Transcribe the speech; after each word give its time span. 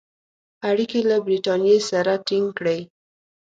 اړیکي 0.69 0.99
له 1.09 1.17
برټانیې 1.25 1.77
سره 1.89 2.13
تینګ 2.27 2.47
کړي. 2.57 2.79